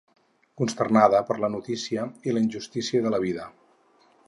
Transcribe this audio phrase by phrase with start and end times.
[0.61, 3.49] Consternada per la notícia i la injustícia de la vida.